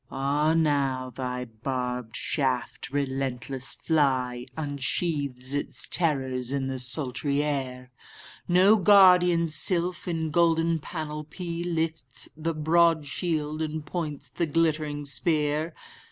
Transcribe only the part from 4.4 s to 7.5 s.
Unsheaths its terrors in the sultry